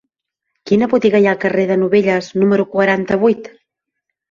Quina 0.71 0.87
botiga 0.93 1.21
hi 1.23 1.27
ha 1.29 1.35
al 1.37 1.41
carrer 1.43 1.67
de 1.73 1.77
Novelles 1.83 2.33
número 2.47 2.67
quaranta-vuit? 2.75 3.55